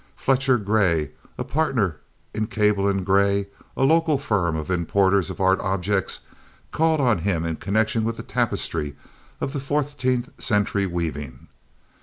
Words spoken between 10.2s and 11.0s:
century